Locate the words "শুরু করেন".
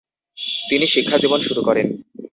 1.41-1.87